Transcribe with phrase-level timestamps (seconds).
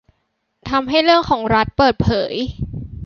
[0.69, 2.33] ทำให้เรื่องของรัฐเปิดเผย